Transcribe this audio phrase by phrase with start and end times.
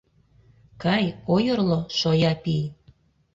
[0.83, 1.79] —Кай, ойырло...
[1.99, 2.63] шоя пий!